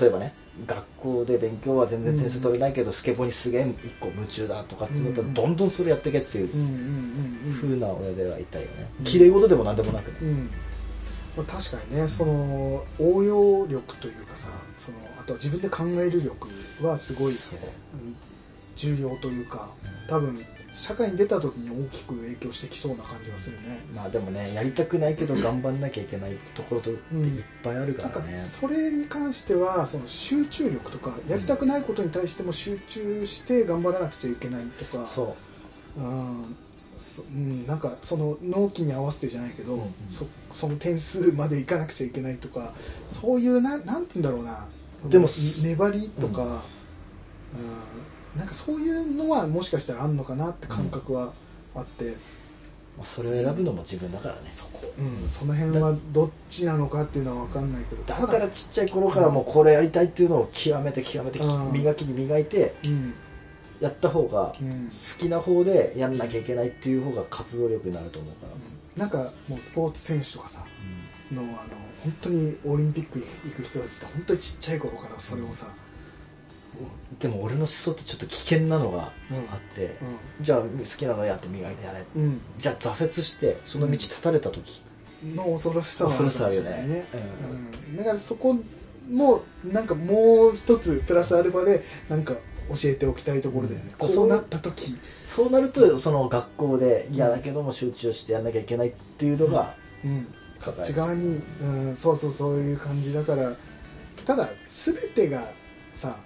[0.00, 0.34] 例えばね
[0.66, 8.88] 学校で勉強は全然点数取れないけど、スケボーにすげえ一個夢中だとかっていうのだったらうんどんどんそれやってけっていううんうな親ではいたいよね。
[9.00, 9.04] うん。
[9.04, 10.16] 綺麗事でも何でもなくね。
[10.22, 10.50] うん。
[11.36, 16.48] まあ、確かにねその応用力というかさそのあとは自分で考える力
[16.82, 17.34] はすごい、
[18.74, 19.70] 重要というか
[20.08, 23.80] 多分社会に出た時に大きく影響してきそうな感じがするね。
[23.94, 35.06] まあでもねやりたくないけど頑張んなきゃいけないところとっていっぱいあるかなんからねそれに関してはその集中力とかやりたくないことに対しても集中して頑張らなくちゃいけないとか。
[35.06, 35.36] そ
[35.96, 36.00] う。
[36.00, 36.56] うん
[37.00, 39.92] そうん、なんかその納期に合わせてじゃないけど、うんうん。
[40.10, 42.74] そその点数までいかなくちゃいけないとか
[43.06, 44.66] そういうななんつうんだろうな。
[45.08, 45.30] でもね
[45.62, 46.58] 粘りとか、うん
[48.38, 51.32] なんかそういうのはもしかしたらあんのかなって感覚は
[51.74, 52.16] あって、
[52.96, 54.42] まあそれを選ぶのも自分だからね。
[54.48, 58.02] そこ、うん、その辺はどっちなのかっていうのは分かんないけど。
[58.04, 61.72] だからちっちゃい頃からもうこれやりたいっていうのを極めて極めてうん。
[61.72, 63.14] 磨きに磨いてうん
[63.80, 64.86] やった方がうん。
[64.86, 68.46] 好きな方でやんなきゃいけないっていう方が活動力になると思うか
[68.96, 70.64] ら、なんかもうスポーツ選手とかさ
[71.32, 71.50] のあの
[72.02, 75.68] 本当にオリンピック行く人たちって本当にちっちゃい頃からそれをさ、
[77.20, 79.36] でも俺の思想ってちょっと危険なのがうん。
[79.50, 79.96] あって、
[80.40, 82.22] じゃあ好きなのやって磨いてやれうん。
[82.22, 84.82] うんじゃあ挫折してその道立たれた時、
[85.24, 87.06] の恐ろしさはあるよね。
[87.90, 87.96] うん。
[87.96, 88.56] だからそこ
[89.10, 92.34] もなんかもう一つプラスアルファでなんか
[92.68, 94.08] 教えておきたいところだよね、うん。
[94.08, 94.96] こうなった時。
[95.26, 100.26] そうなるとその学校で嫌だけども集中してやんなきゃいけないっていうのが、うん。
[100.58, 103.52] そっち側に、うん、そうそうそういう感じだから
[104.26, 105.52] ただ全てが
[105.94, 106.18] さ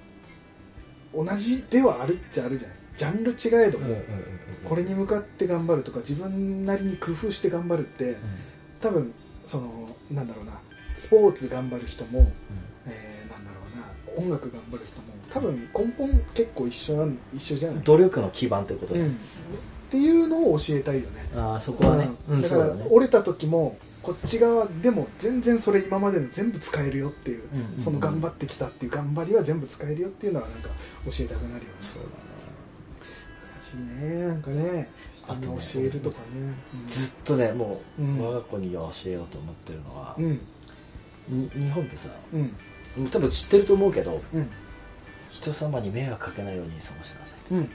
[1.15, 2.77] 同じではあるっちゃあるじゃない。
[2.97, 3.97] ジャンル違えども、
[4.65, 8.17] これに向かって頑張るとか自分なりに工夫して頑張るって
[8.81, 9.13] 多分
[9.45, 10.61] そのなんだろうな
[10.99, 12.31] スポーツ頑張る人も、
[12.87, 19.13] えーなんだろうな音楽頑張る人も多分根本結構一緒なん一緒じゃない、努力の基盤ということで、うん、っ
[19.91, 21.31] ていうのを教えたいよね。
[21.35, 22.43] ああそこはね、うん。
[22.43, 30.69] だから折れた時もこっち側でも全然それ今までの全部使えるよっていう、うんうんその頑張ってきたっていう頑張りは全部使えるよっていうのはなんか
[31.07, 32.03] 教えたくなるよねそう
[33.55, 34.91] 難しいねなんかね
[35.29, 36.41] あとね人に教えるとかね。
[36.41, 36.55] だね
[36.87, 38.19] ずっとねもう、うん。
[38.19, 40.41] 我が子に教えようと思ってるのは、うん。
[41.29, 42.39] に日本ってさう
[43.03, 43.09] ん。
[43.09, 44.51] 多分知ってると思うけどうん。
[45.31, 47.71] 人様に迷惑かけないように過ごしなさいとうん。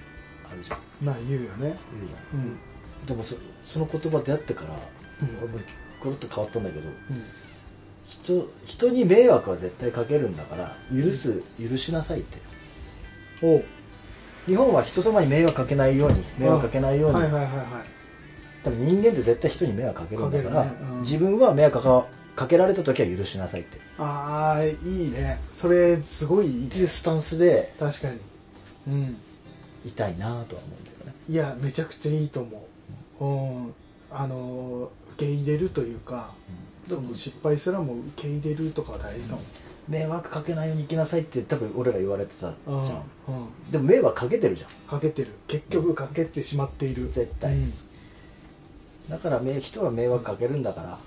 [0.51, 0.79] あるじゃん。
[1.01, 1.57] まあ言うよね。
[1.59, 1.75] 言う
[2.07, 2.41] じゃん。
[2.41, 3.05] うん。
[3.05, 6.93] でもそその言葉出会ってから、うんコロッと変わったんだけどうん。
[8.05, 12.37] 人人に迷惑は絶対かけるんだから許す、許しなさいって。
[13.41, 13.57] お。
[13.57, 13.65] う
[14.45, 17.65] 日本は人様に迷惑かけないように迷惑かけないように、はいはいはいはい。
[18.63, 20.71] 多分人間って絶対人に迷惑かけるんだから、ね。
[20.81, 21.01] うん。
[21.01, 23.79] 自分は迷惑かかけられた時は許しなさいって。
[23.97, 25.39] ああいいね。
[25.51, 28.19] それすごいいいっていうねスタンスで確かに
[28.87, 29.17] うん。
[29.85, 31.13] いたいなとは思うんだよね。
[31.29, 32.67] いやめちゃくちゃいいと思
[33.19, 33.73] う、うん、
[34.11, 36.33] あの受け入れるというか、
[36.87, 39.41] その失敗すらも受け入れるとかは大事かも、
[39.89, 42.75] 迷惑かけないように生きなさいって多分俺ら言われてたじうん。
[42.75, 43.71] ゃん、うん。
[43.71, 44.69] でも迷惑かけてるじゃん。
[44.87, 45.31] かけてる。
[45.47, 47.09] 結局かけてしまっている。
[47.11, 47.53] 絶対。
[47.53, 47.73] うん。
[49.09, 50.99] だからめ人は迷惑かけるんだから、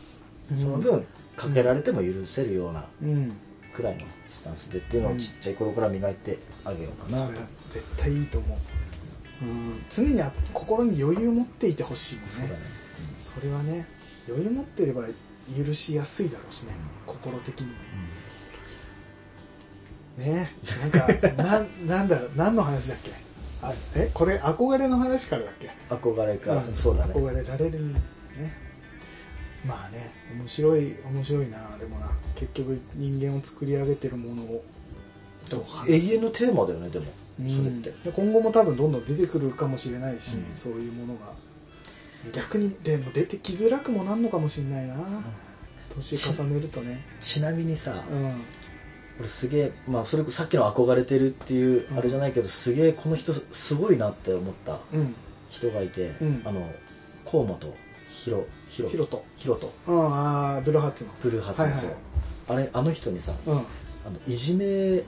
[0.51, 0.59] うん。
[0.59, 3.33] その分かけられても許せるようなうん。
[3.73, 7.27] くらいのスタンスでっていうのをちっちゃい頃から磨いてあげようかな。
[7.27, 8.59] それは絶対いいと思
[9.43, 12.31] う、うん、常にあ心に余裕を持っていてほしいもんね。
[12.33, 12.49] そね、
[13.41, 13.87] それはね
[14.31, 15.05] 余裕持ってれば
[15.57, 16.73] 許しやすいだろうしね、
[17.07, 17.73] 心的にも。
[20.19, 21.07] ねなんか
[21.43, 23.11] ななんだ何の話だっけ？
[23.63, 25.71] あえこれ憧れの話からだっけ？
[25.89, 27.15] 憧れか、んそうだね。
[27.15, 28.01] 憧れられるね。
[29.67, 32.11] まあね面白い面白いなでもな。
[32.35, 34.65] 結局人間を作り上げてるものを。
[35.89, 37.07] 永遠のテーマだよねでも、
[37.41, 37.57] うん。
[37.83, 38.05] それって。
[38.11, 40.57] で今後も多分どんどん出てくるかもしれないし、うん。
[40.57, 41.33] そういうものが
[42.33, 44.95] 逆にでも出てきづらくもなんのかもしれないな、
[45.95, 47.05] 年重ねるとね。
[47.21, 48.35] ちなみにさ、うん。
[49.19, 51.99] 俺すげえまあそれさっきの憧れてるっていううん。
[51.99, 55.15] あれじゃないけど、すげえこの人すごいなって思ったうん。
[55.51, 56.43] 人がいて、うん。
[56.45, 56.71] あの
[57.31, 57.75] 河本
[58.09, 59.25] ひろひろヒロト。
[59.37, 61.11] ひろとうんああブルーハーツの。
[61.23, 61.97] ブルーハーツのそう、
[62.49, 63.57] あれあの人にさうん。
[63.57, 63.65] あの
[64.27, 65.03] いじめ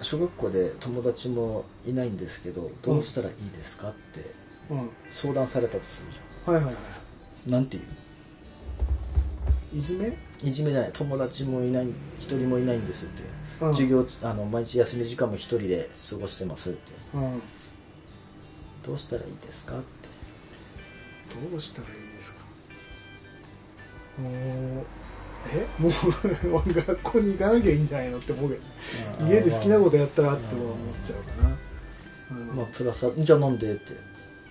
[0.00, 4.20] 小学校で友達もいないんですけどどうしたらいいですかって
[4.70, 4.90] うん。
[5.10, 7.82] 相談されたとするじはいはいはゃんなんていう？
[9.76, 10.12] いいじめ？
[10.42, 10.90] いじめじゃない。
[10.92, 11.86] 友達もいない
[12.18, 13.22] 一人もいないんですって、
[13.60, 13.72] うん。
[13.72, 16.92] 授業あの毎日休み時間も一人で過ごしてますって。
[17.14, 17.42] うん。
[18.84, 19.84] どうしたらいいですかって。
[21.50, 22.40] どうしたらいいですか？
[24.20, 24.32] もう
[25.54, 25.66] え？
[25.80, 25.88] も
[26.58, 29.28] う学校に行かなきゃいいんじゃないのって思うけど。
[29.28, 30.66] 家で好きなことやったらって思っ
[31.04, 31.56] ちゃうかな、
[32.32, 32.56] うん。
[32.56, 33.92] まあプラスじゃあなんでって。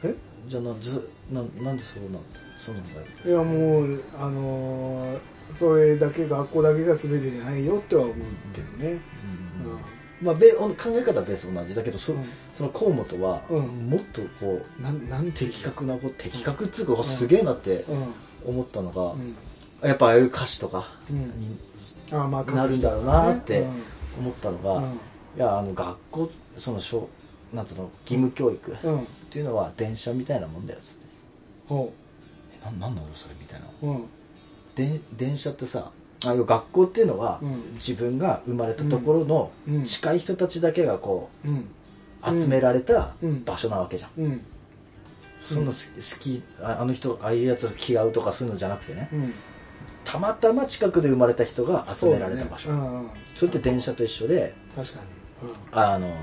[0.03, 0.15] え？
[0.47, 2.21] じゃあなずななんでそうなん
[2.57, 5.19] そうなんだよいやもうあのー
[5.51, 8.15] それだけ学校だけが全てじゃないよっては思う
[8.53, 9.01] けどね、
[9.61, 9.81] うんうん
[10.21, 12.25] まあ、べ考え方はベース同じだけどそ,、うん。
[12.53, 13.89] その河本は、うん。
[13.89, 18.13] もっとこうなんなんて的確なこと的確っつうか、すげえなってうん。
[18.53, 19.35] 思ったのが、うん。
[19.89, 21.17] やっぱああいう歌詞とかうん。
[21.17, 21.57] に
[22.11, 23.69] ああまあなるんだろうなってうん。
[24.19, 24.83] 思ったのが、うん。
[24.85, 24.89] い
[25.37, 27.09] やあの学校その小
[27.53, 29.05] なんつうの義務教育っうん。
[29.29, 31.05] ていうのは電車みたいなもんだよっつって。
[31.67, 31.93] ほ
[32.61, 33.65] えななんなのそれみたいな。
[33.81, 34.05] ううん。
[34.75, 35.91] で電車ってさ
[36.23, 37.73] あの学校っていうのは、うん。
[37.75, 39.83] 自分が生まれたところのうん。
[39.83, 41.57] 近い人たちだけがこうん。
[41.57, 41.63] う
[42.23, 43.43] 集められたうん。
[43.43, 44.41] 場所なわけじゃん、うん。
[45.41, 45.77] そんな好
[46.19, 49.09] きああの人ああいうやつが気が合うとかそういうのじゃなくてね。
[49.11, 49.33] うん。
[50.03, 52.69] たまたま近くで生まれた人が集められた場所。
[52.69, 53.09] そ,、ね。
[53.41, 55.21] れって電車と一緒で確かに。
[55.71, 56.13] あの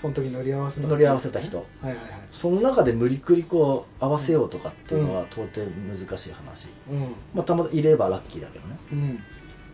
[0.00, 1.56] その時乗り合わせた乗り合わせた人。
[1.56, 2.04] はいはいはい。
[2.30, 7.00] その中で無理くりこう合わせようとかっていうのは到底難しい話、うん。
[7.34, 8.76] まあ、たまたま入れればラッキーだけどね。
[8.92, 9.20] うん。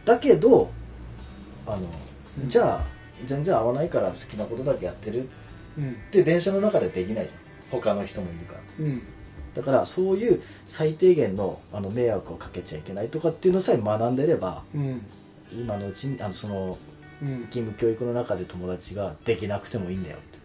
[0.07, 0.71] だけど
[1.67, 1.81] あの、
[2.43, 2.49] うん。
[2.49, 2.87] じゃあ
[3.27, 5.29] 全然合わないから好きなことだけやってる。
[5.77, 5.91] うん。
[5.91, 7.81] って電車の中でできないじゃん。
[7.83, 8.61] 他の人もいるから。
[8.79, 9.03] うん。
[9.55, 15.05] だからそういう最低限のあの迷惑をかけちゃいけないとかっていうのさえ学んでればうん。
[15.53, 20.39] 今のうちにあのそのうん義務教育の中で友達ができなくてもいいんだよって。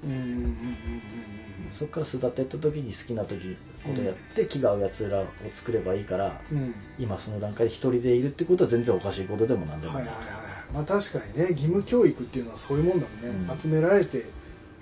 [1.72, 6.58] そこから巣立ってった時に好きな時ことやって気が合うやつらを作ればいいからうん。
[6.58, 10.04] うん今その段階で一人でいるってことは全然おかしいことでもなんでもない。
[10.04, 10.36] いははいはい。
[10.74, 13.60] まあ確かにね義務教育っていうのはそういうもんだもんね、うん。
[13.60, 14.26] 集められて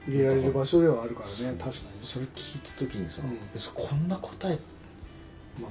[0.07, 1.55] 入れられる場所ではあるからね。
[1.59, 3.37] 確かそれ聞いた時にさ、うん。
[3.73, 4.57] こんな答え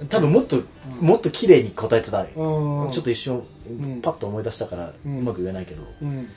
[0.09, 0.63] 多分もっと、
[1.01, 2.93] もっと綺麗に答えてたよ、うん。
[2.93, 6.27] ちょっと一瞬んパッと思い出したからううんまく言えないけど、うん。
[6.27, 6.33] で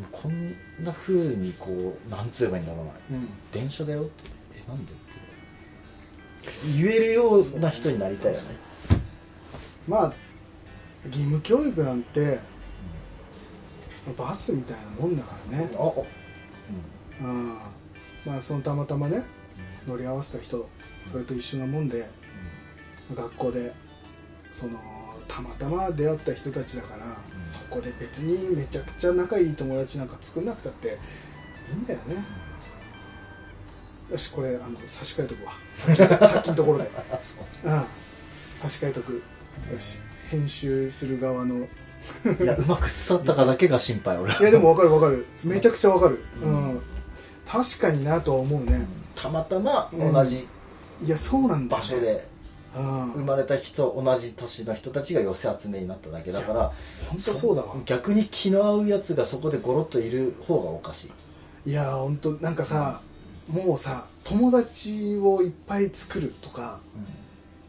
[0.00, 2.92] もこんな風にこうなんつえばいいんだろうな。
[3.10, 3.28] うん。
[3.52, 4.30] 電車だよって。
[4.54, 5.08] えなんでって。
[6.76, 8.46] 言えるような人になりたいよね。
[9.86, 10.12] まあ
[11.06, 12.38] 義務教育なんて
[14.16, 15.70] バスみたいなもんだからね。
[15.78, 15.92] ああ。
[17.22, 17.58] うん。
[18.24, 19.22] まあそのたまたまね
[19.86, 20.68] 乗り合わせた人
[21.10, 22.08] それと一緒なもんで
[23.14, 23.72] 学校で
[24.58, 24.72] その
[25.28, 27.14] たまたま出会った人たちだから、うん。
[27.44, 30.98] そこで別にめちゃくちゃ仲いい友達なんか作んなくたって
[31.68, 32.24] いいんだよね、
[34.10, 35.52] よしこれあの差し替えとくわ。
[35.74, 36.84] さっきのところで。
[36.84, 36.88] う。
[37.68, 37.84] うん。
[38.56, 39.22] 差し替えとく。
[39.72, 40.00] よし。
[40.30, 41.66] 編集する側の。
[42.40, 45.26] いやうまく伝わったかだけが心配俺いやでも分かる分かる。
[45.44, 46.74] めちゃくちゃ分かる、ううん。
[46.76, 46.80] ん
[47.46, 50.48] 確かになとは思うね、たまたま同じ
[51.02, 52.12] いやそうなんだ場所で。
[52.12, 52.20] うん
[52.74, 56.72] 生まれた人同じ年の人たちが寄せ集めになっただけだから
[57.08, 57.74] 本当そうだわ。
[57.86, 61.08] 逆に気の合うやつがそこでゴロッといる方がおかし
[61.66, 61.70] い。
[61.70, 63.00] いや本当なんかさ、
[63.48, 66.80] もうさ友達をいっぱい作るとか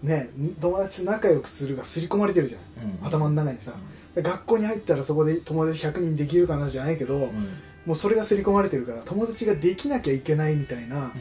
[0.03, 2.62] ね友達と仲良くするが刷り込まれてるじゃん、
[3.01, 3.07] うん。
[3.07, 3.75] 頭の中にさ、
[4.15, 7.49] 学校に入ったらそこで友達100人できるかなじゃないけど、うん。
[7.85, 11.12] もうそれが刷り込まれてるから友達ができなきゃいけないみたいな、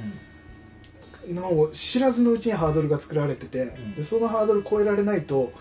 [1.72, 3.94] 知らずのうちにハードルが作られてて、ん。
[3.94, 5.52] でそのハードル超えられないと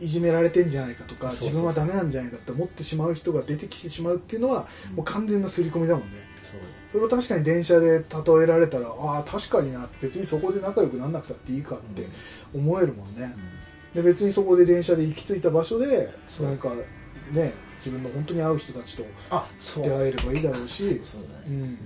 [0.00, 4.96] いじめられてんじゃないかとか自分はダメなんじゃないかって思ってしまう人が出てきてしまうっていうのは、うん。
[4.96, 6.30] もう完全な刷り込みだもんね。
[6.90, 8.04] それを確かに電車で例
[8.42, 12.08] えられたらああ確かにな別にそこで仲良くなんなくたっていいかって
[12.52, 13.32] 思えるもんね、
[13.94, 16.74] で別にそこで電車で行き着いた場所でなんか
[17.30, 19.84] ね自分の本当に合う人たちとあそう。
[19.84, 21.00] 出会えればいいだろうし。
[21.04, 21.44] そうだね。
[21.48, 21.78] うん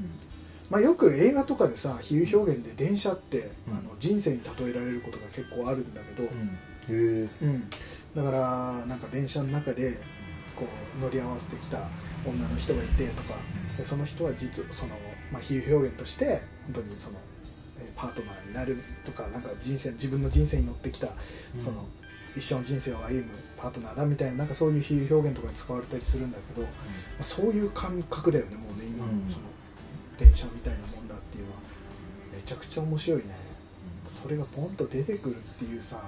[0.70, 3.74] まあ、よく映画とかでさ比喩表現で電車って、うん。
[3.74, 6.28] あの人生に例えられることが結構あるんだけど、
[6.88, 7.30] うん。
[7.42, 7.70] うん。
[8.14, 9.98] だからなんか電車の中で
[10.56, 10.66] こ
[10.98, 11.88] う乗り合わせてきた
[12.26, 13.34] 女の人がいてとか
[13.76, 14.94] でその人は実その、
[15.32, 17.18] まあ、比喩表現として本当にその
[17.78, 21.08] えーパートナーになるとかなんか人生自分の人生に乗ってきた
[21.56, 21.60] うん。
[21.60, 21.86] その、
[22.36, 23.24] 一生の人生を歩む
[23.56, 26.68] パートナーだみたいななんかそういう比喩表現とかに使われたりするんだけど、ま
[27.20, 29.28] あそういう感覚だよねもうね今のうん。
[29.28, 29.53] その
[30.18, 31.58] 電車みたいなもんだっていうのは
[32.34, 33.24] めちゃくちゃ面白いね。
[34.08, 36.02] それがポンと出てくるっていうさ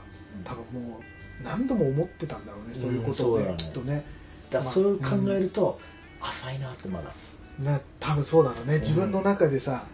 [0.45, 4.05] 多分もう何度も思ってたんだろうねそういうことをね,、きっとね。
[4.51, 5.81] だからそう考えると
[6.21, 7.13] 浅いなってまだ。
[7.59, 8.79] な多分そうだろうね。
[8.79, 9.87] 自分の中でさ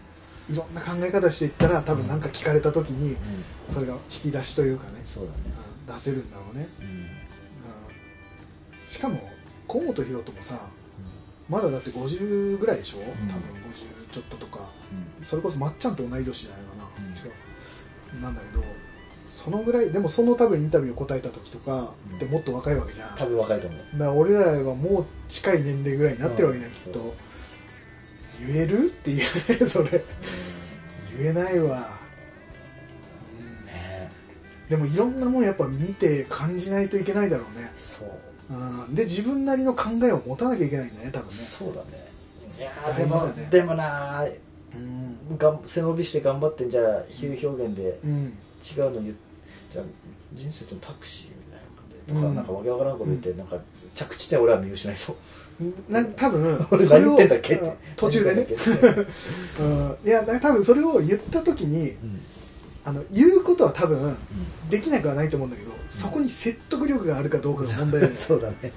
[0.51, 3.16] いろんな考え方していったら多分何か聞かれた時に
[3.68, 5.37] それが引き出しというかね、そうだね。
[5.66, 6.87] うん出せるんだろうね、うん。
[6.87, 7.07] うん。
[8.87, 9.31] しかも
[9.68, 10.68] 河本大翔もさ
[11.48, 14.61] まだだって50ぐらいでしょ、多分50ちょっととか
[15.25, 17.12] それこそまっちゃんと同い年じゃないかな、うん。
[17.12, 17.33] 違
[18.18, 18.62] うなんだけど
[19.27, 22.16] そのぐらいでもその多分インタビューを答えた時とかうん。
[22.16, 23.81] ってもっと若いわけじゃん、多分若いと思う。
[23.81, 26.77] だから俺らはもう近い年齢ぐらいになってるわけじゃん、うん。
[26.77, 27.14] きっと。
[28.46, 28.87] 言える？
[28.87, 30.05] っていうねそれ。
[31.18, 31.90] 言えないわ、
[33.66, 34.11] ね。
[34.68, 38.55] でもいろんなもんやっぱ見て感じないといけないだろうね、そう。
[38.55, 41.35] うん、で自分なりの考えを持たなきゃいけないんだね多分ね。
[41.35, 42.12] そうだね
[42.58, 44.38] いやでもねでもなー
[44.74, 49.14] うん、がん背伸びして頑張ってんじゃあ比喩表現でうん、違うの言っ
[49.72, 49.84] じゃあ
[50.34, 53.56] 人生とタクシーみたいな感じでとか、うんなんかわけわからんこと言って、なんか
[53.94, 55.16] 着地点俺は見失いそう。
[55.92, 57.54] な多分 俺それを何言ってんだっけ？
[57.54, 58.46] ってうん途中でね。
[59.60, 59.96] うん。
[60.04, 62.20] いやだ多分それを言った時にけうん。
[62.84, 64.16] あの言うことは多分
[64.68, 68.16] できなくはないと思うんだけどそこに説得力があるかどうかが問題だよね。
[68.18, 68.72] そうだね。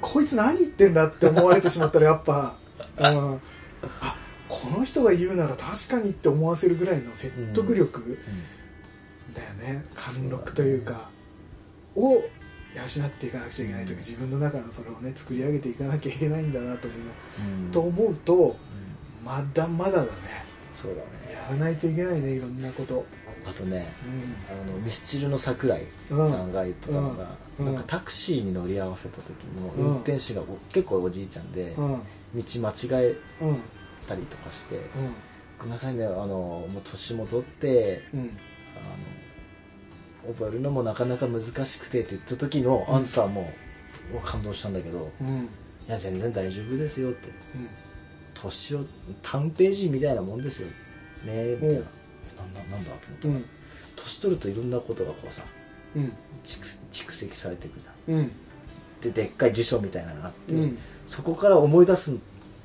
[0.00, 2.67] こいつ何言ってんだって思われてしまったらやっぱ、うん、
[3.00, 4.16] あ
[4.48, 8.18] この人が言うなら確かにって思わせるぐらいの説得力
[9.34, 9.84] だよね。
[9.94, 11.10] 貫禄というか
[11.94, 12.22] を養
[13.06, 17.00] っていかなくちゃいけないというか自分の中のそれをね作り上げていかなきゃいけないんだなと思う
[17.64, 17.72] うん。
[17.72, 18.56] と思うと
[19.24, 20.08] まだまだだね。
[20.74, 21.34] そうだね。
[21.34, 23.04] やらないといけないねいろんなこと。
[23.46, 24.72] あとねうん。
[24.72, 27.66] あのミスチルの桜井さんが言ってたのが、うん。
[27.66, 29.30] なんかタクシーに乗り合わせた時
[29.60, 29.90] のうん。
[29.94, 31.74] 運転手がお結構おじいちゃんで、
[32.34, 33.58] 間違えうん
[34.06, 34.82] たりとかしてうん
[35.58, 38.20] 「ごめんなさいねあのもう年も取ってうん。
[38.20, 38.24] あ
[40.26, 43.42] の覚えるのもなかなか難しくて」って言った時のアンサーも、
[44.12, 45.48] もう感動したんだけどうん
[45.88, 47.30] 「いや全然大丈夫ですよ」って。
[48.34, 48.84] 年を
[49.20, 50.68] 単ページみたいなもんですよ
[51.24, 51.72] ねみたいな、う。
[51.72, 51.80] んな
[52.44, 53.44] んだなんだと思ったら、うん。
[53.96, 55.42] 年取るといろんなことがこうさ
[55.96, 56.12] うん。
[56.44, 58.14] 蓄蓄積されていくじゃん。
[58.14, 58.30] うん。
[59.00, 60.78] ででっかい辞書みたいなのがあって、うん
[61.08, 62.16] そこから思い出す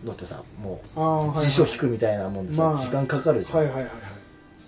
[0.03, 3.93] のってさもう辞書引くみたいなもんでさ、まあ時間かかるじゃん、はいはいはいはい。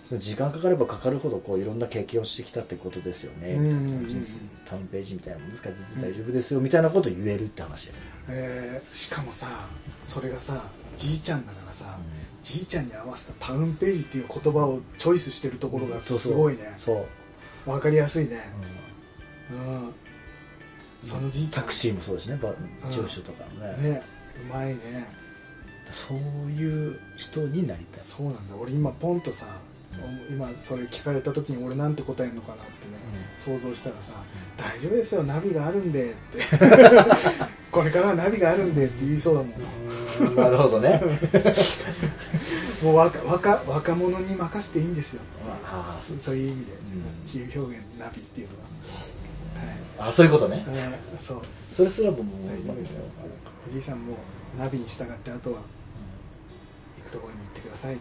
[0.03, 6.59] その時間かかればかかるほどこういろんな経験をしてきたってことですよね、うんみたいな人生単ページみたいなもんですから全然大丈夫ですよ。
[6.61, 9.67] みたいなこと言えるって話だよね、えーしかもさ
[10.01, 10.63] それがさ
[10.95, 12.03] じいちゃんだからさ、うん。
[12.41, 16.73] じいちゃんに合わせたタウンページっていう言葉をチョイスしてるところがすごいね。
[16.77, 17.05] そ
[17.65, 18.39] う、わかりやすいね。
[19.51, 19.57] うん。
[19.57, 19.93] うん
[21.05, 22.35] そのタクシーもそうだしね。
[22.37, 22.53] ば
[22.89, 23.91] 住所とかもね。
[23.91, 24.01] ね。
[24.49, 25.07] うまいね。
[25.91, 27.99] そういう人になりたい。
[28.01, 28.55] そうなんだ。
[28.59, 29.59] 俺今ポンとさ、
[30.29, 32.93] 今それ聞かれた時に俺なんて答えるのかなってね、
[33.37, 34.13] 想像したらさ
[34.57, 36.39] 「大丈夫ですよナビがあるんで」って。
[37.71, 40.35] これからはナビがあるんでって言いそうだもんうん。
[40.35, 41.01] なるほどね。
[42.81, 45.21] もう若若若者に任せていいんですよ。
[45.65, 46.75] ああそういう意味で、ん。
[47.25, 48.65] 比喩表現ナビっていうのは
[49.97, 50.57] あそういうことね。
[50.57, 51.41] はい、うんそう。
[51.71, 53.03] それすらももう大丈夫ですよ。
[53.67, 54.15] おじいさんも
[54.57, 55.59] ナビに従ってあとは
[56.97, 57.97] 行くところに行ってください、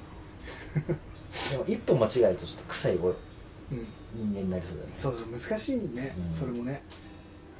[1.51, 4.93] でも一歩間違えるとちょっと臭いおうん、人間になりそうだよね。
[4.95, 6.33] そうそう難しいね、うん。
[6.33, 6.83] それもね。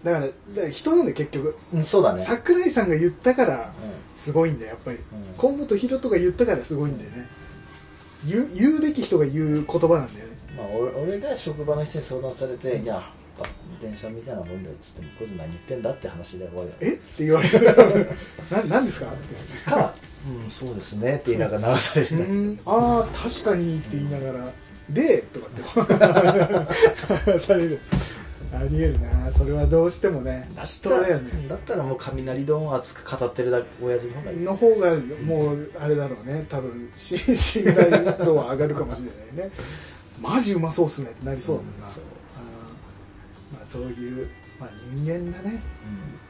[0.03, 2.19] だからだから人なんで結局うんそうだね。
[2.23, 4.99] 桜井さんが言ったからうすごいんだよやっぱり。
[4.99, 5.05] んうん。
[5.39, 7.27] 河本大翔が言ったからすごいんだよね。
[8.25, 10.35] 言う言うべき人が言う言葉なんだよね。
[10.57, 13.47] まあ、俺俺が職場の人に相談されて「いやバ
[13.81, 16.87] 電車みたいなもんだよ」っつっても「こいつ何言ってんだ?」って話で終わりだ。
[16.87, 16.95] よえ？
[16.95, 18.09] って言われる。
[18.51, 19.07] な何ですか？
[19.07, 19.95] ってか
[20.27, 22.17] 「うんそうですね」って言いながら流される。
[22.17, 22.61] うん。
[22.67, 24.53] ああ確かにって言いながら
[24.91, 27.39] 「で」とかって。
[27.39, 27.81] される。
[28.53, 29.33] ありえるな。
[29.33, 30.49] それはどうしてもね。
[30.65, 31.49] 人だよね。
[31.49, 34.39] だったらもう雷丼を熱く語ってるだけ親父の方がいい。
[34.39, 34.95] の方が
[35.27, 36.45] もうあれだろうね。
[36.49, 37.91] 多分し信頼
[38.25, 39.53] 度は上がるかもしれないね。
[40.21, 41.93] マジうまそうっすねってなりそうだもんな、うん
[43.53, 44.29] まあ、そういう、
[44.59, 45.63] まあ、人間だね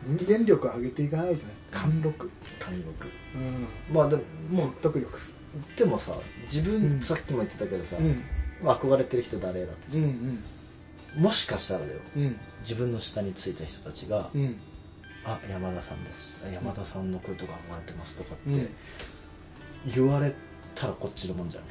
[0.05, 5.19] 人間力を上げていかないとね貫禄、単独うん、まあでもも説得力。
[5.19, 7.01] うでもさ自分、うん。
[7.01, 7.97] さっきも言ってたけどさ、
[8.63, 10.05] 憧れてる人誰だってうん
[11.17, 11.23] うん。
[11.23, 12.01] もしかしたらだよ。
[12.17, 12.37] うん。
[12.61, 14.57] 自分の下についた人たちが「うん。
[15.25, 16.43] あ山田さんです。
[16.47, 18.69] あ山田さんの声とか憧れてます」とかってうん。
[19.87, 20.35] 言われ
[20.75, 21.69] たらこっちのもんじゃない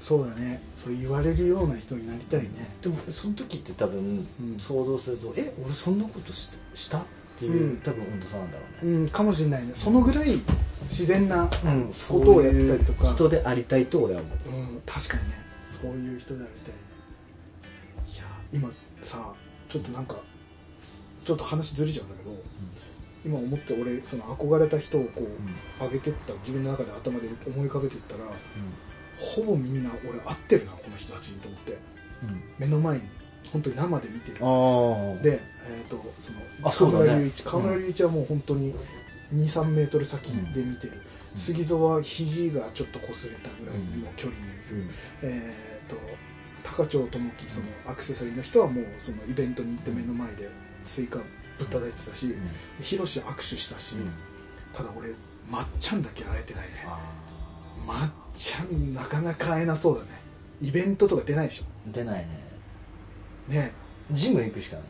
[0.00, 0.60] そうだね。
[0.74, 2.76] そう言われるような人になりたいね。
[2.82, 4.58] でもその時って多分、うん。
[4.58, 7.04] 想像すると「え俺そんなことしした?」っ
[7.38, 7.76] ていう、うん。
[7.78, 9.70] 多分温度差なんだろうね、うんかもしれないね。
[9.74, 10.40] そのぐらい
[10.82, 14.72] 自然なうんことをやってたりとか、人でありたいと俺は思う。
[14.74, 15.34] うん、確かにね。
[15.66, 18.14] そういう人でありたいね。
[18.14, 18.70] いや今
[19.02, 19.32] さ
[19.68, 20.16] ちょっとなんか
[21.24, 22.42] ちょっと話ずれちゃうんだけど、
[23.24, 25.22] 今思って俺その憧れた人をこ
[25.80, 28.20] う、上げてった自分の中で頭で思い浮かべていったら
[29.16, 31.72] ほぼみんな俺合ってるなこの人たちにと思って。
[31.72, 32.42] うん。
[32.58, 33.02] 目の前に。
[33.52, 34.34] 本当に生で見てる。
[34.34, 38.74] で、えー、とその河村隆一河村隆一はもう本当に
[39.34, 40.94] 23メートル先で見てる、
[41.34, 41.38] うん。
[41.38, 44.90] 杉蔵は肘がちょっと擦れたぐらいの距離にいる、うん。
[45.22, 45.96] えー、と
[46.62, 50.50] 高町智樹そのアクセサリーの人はもうそのイベントに行って目の前で
[50.84, 51.18] スイカ
[51.58, 52.34] ぶったたいてたし、
[52.80, 54.12] ヒロシ握手したし、うん。
[54.74, 55.14] ただ俺
[55.50, 56.84] まっちゃんだけ会えてないね。
[56.86, 56.98] あ
[57.86, 60.20] まっちゃんなかなか会えなそうだね。
[60.62, 62.28] イベントとか出ないでしー出ないね。
[63.48, 63.72] ょね。
[64.12, 64.84] ジム行くしかない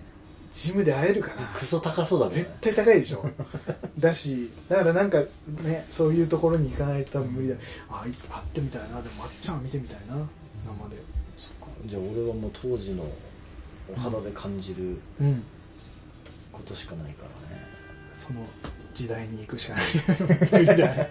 [0.53, 1.47] ジムで会えるかな。
[1.49, 3.29] クソ高そうだけど絶ね対高いでしょ。
[3.99, 5.23] だしだからなんか
[5.63, 7.57] ねそういうところに行かないと多分無理だ。
[7.91, 9.03] あい会ってみたいな。
[9.03, 10.15] でもまっちゃんは見てみたいな。
[10.15, 10.97] 生で。
[11.39, 11.67] そっか。
[11.85, 13.05] じゃあ俺はもう当時の
[13.95, 15.43] お肌で感じるうん。
[16.53, 17.63] ことしかないからね。
[18.15, 18.41] その
[18.97, 19.85] 時代に行くしかない。
[20.53, 21.11] 無理だね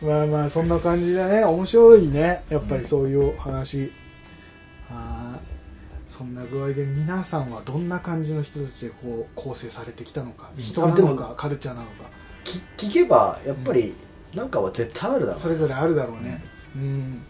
[0.00, 1.44] まあまあそんな感じだね。
[1.44, 2.42] 面白いね。
[2.48, 3.92] やっぱりそういう話、
[4.90, 10.50] あーそんな具合で皆さんはどんな感じの人たちでこう構成されてきたのか。
[10.56, 10.62] うん。
[10.62, 12.08] 人なのかカルチャーなのか。
[12.44, 13.94] き聞けばやっぱり
[14.34, 16.42] なんかは絶対あるだろうそれぞれあるだろうね。
[16.74, 17.22] うん。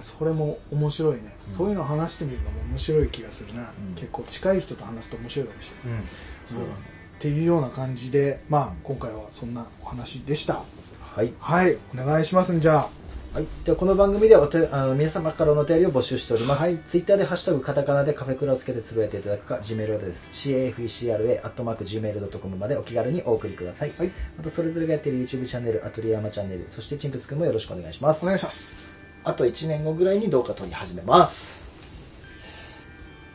[0.00, 1.52] それも面白いね、うん。
[1.52, 3.94] そういうのを話してみるのも面白い気がするな、うん。
[3.94, 6.06] 結構近い人と話すと面白いかもしれない、うん。
[6.48, 6.92] そうだね
[7.22, 10.64] っていうような感じでまあ今回はそんなお話でした。
[11.14, 11.32] はい。
[11.38, 11.78] はい。
[11.94, 12.88] お願いしますんじゃあ。
[13.32, 16.78] はい、ではこの番組ではお手あの皆様からのお便りを募集しております、はい。
[16.78, 24.10] ツイッターで「ハッシュタグカタカナ」でカフェクラをつけてつぶやいていただくか Gmail アドレス cafecra.gmail.com までお気軽にお送りください、はい。
[24.36, 28.24] またそれぞれがやっている YouTube チャンネルアトリエヤマチャンネルそしてチンプスくんもよろしくお願いします。
[28.24, 28.80] お願いします。
[29.22, 31.61] あと1年後ぐらいに動画撮り始めます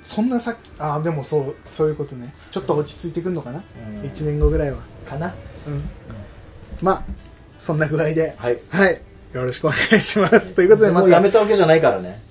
[0.08, 2.34] そんなさっきああでもそうそういうことね。
[2.50, 3.62] ちょっと落ち着いてくんのかな、
[4.02, 4.10] うん。
[4.10, 5.36] 1年後ぐらいはかな？
[5.68, 5.84] うん。
[6.82, 7.04] まあ
[7.58, 8.34] そんな具合で。
[8.38, 8.58] はい。
[8.70, 9.02] はい。
[9.34, 10.56] よろしくお願いします。
[10.56, 12.22] ということでまもうやためたわけじゃないからね。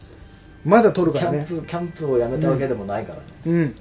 [0.64, 3.76] まだ撮るキャンからねプキャンプをやめたわけでもないからね、うん。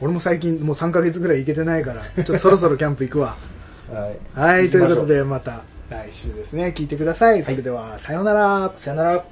[0.00, 3.36] 俺も最近もう3ヶ月ぐらい行けてないからちょっとそろそろキャンプ行くわ。
[3.92, 4.40] はい。
[4.40, 6.72] はいということでまた来週ですね。
[6.74, 7.42] 聞いてください。
[7.42, 8.72] それでは、さようなら。
[8.76, 9.24] さよなら